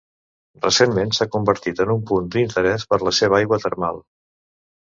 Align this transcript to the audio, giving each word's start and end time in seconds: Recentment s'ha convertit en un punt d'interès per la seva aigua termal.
Recentment 0.61 1.11
s'ha 1.17 1.27
convertit 1.35 1.83
en 1.85 1.93
un 1.97 2.01
punt 2.13 2.31
d'interès 2.37 2.89
per 2.95 3.01
la 3.09 3.15
seva 3.19 3.41
aigua 3.41 3.61
termal. 3.67 4.03